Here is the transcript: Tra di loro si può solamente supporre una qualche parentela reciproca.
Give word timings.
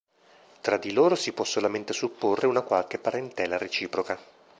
Tra 0.61 0.77
di 0.77 0.93
loro 0.93 1.13
si 1.13 1.31
può 1.31 1.45
solamente 1.45 1.93
supporre 1.93 2.47
una 2.47 2.61
qualche 2.63 2.97
parentela 2.97 3.59
reciproca. 3.59 4.17